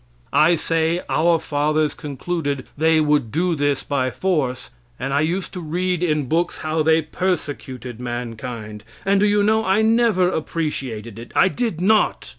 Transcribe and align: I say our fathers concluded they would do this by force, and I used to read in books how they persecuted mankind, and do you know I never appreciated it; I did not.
I 0.33 0.55
say 0.55 1.01
our 1.09 1.37
fathers 1.37 1.93
concluded 1.93 2.65
they 2.75 2.99
would 2.99 3.31
do 3.31 3.53
this 3.53 3.83
by 3.83 4.09
force, 4.09 4.71
and 4.99 5.13
I 5.13 5.19
used 5.21 5.53
to 5.53 5.61
read 5.61 6.01
in 6.01 6.25
books 6.25 6.57
how 6.65 6.81
they 6.81 7.03
persecuted 7.03 7.99
mankind, 7.99 8.83
and 9.05 9.19
do 9.19 9.27
you 9.27 9.43
know 9.43 9.63
I 9.63 9.83
never 9.83 10.27
appreciated 10.27 11.19
it; 11.19 11.31
I 11.35 11.49
did 11.49 11.81
not. 11.81 12.29